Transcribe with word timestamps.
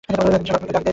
Mr 0.09 0.17
গডবিকে 0.17 0.47
ডাক 0.47 0.61
দে 0.63 0.71
তো। 0.75 0.89